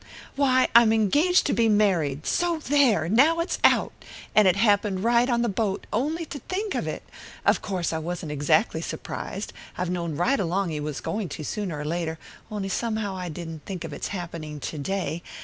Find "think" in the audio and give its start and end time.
6.39-6.73, 13.65-13.83